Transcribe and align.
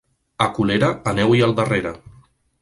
A 0.45 0.47
Colera, 0.55 0.89
aneu-hi 1.11 1.45
al 1.49 1.55
darrere. 1.61 1.93